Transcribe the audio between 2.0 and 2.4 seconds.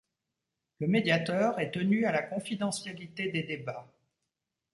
à la